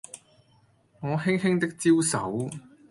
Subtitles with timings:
[1.01, 2.49] 我輕輕的招手